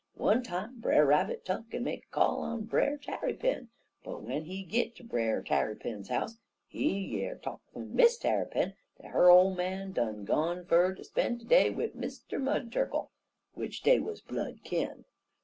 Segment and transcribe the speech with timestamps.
[0.17, 3.67] One time Brer Rabbit tuck'n make a call on Brer Tarrypin,
[4.03, 9.11] but w'en he git ter Brer Tarrypin house, he year talk fum Miss Tarrypin dat
[9.11, 12.41] her ole man done gone fer ter spen' de day wid Mr.
[12.41, 13.11] Mud Turkle,
[13.55, 15.05] w'ich dey wuz blood kin.